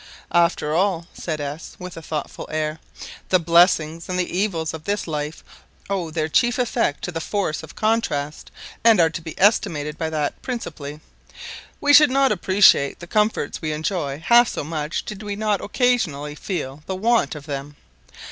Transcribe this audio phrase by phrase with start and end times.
[0.33, 2.79] "After all," said S, with a thoughtful air,
[3.29, 5.43] "the blessings and the evils of this life
[5.91, 8.49] owe their chief effect to the force of contrast,
[8.83, 11.01] and are to be estimated by that principally.
[11.79, 16.33] We should not appreciate the comforts we enjoy half so much did we not occasionally
[16.33, 17.75] feel the want of them.